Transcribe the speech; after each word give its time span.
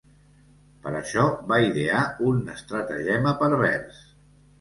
Per 0.85 0.93
això 0.99 1.25
va 1.51 1.59
idear 1.65 1.99
un 2.31 2.39
estratagema 2.55 3.35
pervers. 3.43 4.01